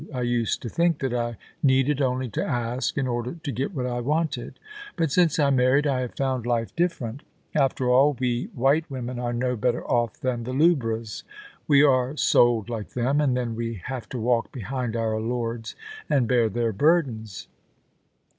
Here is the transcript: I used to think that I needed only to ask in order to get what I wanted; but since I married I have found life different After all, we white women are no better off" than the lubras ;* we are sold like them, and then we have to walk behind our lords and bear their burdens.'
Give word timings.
I 0.11 0.23
used 0.23 0.63
to 0.63 0.67
think 0.69 0.97
that 1.01 1.13
I 1.13 1.37
needed 1.61 2.01
only 2.01 2.27
to 2.29 2.43
ask 2.43 2.97
in 2.97 3.05
order 3.05 3.35
to 3.35 3.51
get 3.51 3.75
what 3.75 3.85
I 3.85 3.99
wanted; 3.99 4.57
but 4.95 5.11
since 5.11 5.37
I 5.37 5.51
married 5.51 5.85
I 5.85 5.99
have 5.99 6.15
found 6.15 6.47
life 6.47 6.75
different 6.75 7.21
After 7.53 7.87
all, 7.87 8.13
we 8.19 8.45
white 8.55 8.89
women 8.89 9.19
are 9.19 9.31
no 9.31 9.55
better 9.55 9.85
off" 9.85 10.19
than 10.19 10.43
the 10.43 10.53
lubras 10.53 11.21
;* 10.53 11.21
we 11.67 11.83
are 11.83 12.17
sold 12.17 12.67
like 12.67 12.89
them, 12.93 13.21
and 13.21 13.37
then 13.37 13.55
we 13.55 13.75
have 13.75 14.09
to 14.09 14.17
walk 14.19 14.51
behind 14.51 14.95
our 14.95 15.19
lords 15.19 15.75
and 16.09 16.27
bear 16.27 16.49
their 16.49 16.73
burdens.' 16.73 17.47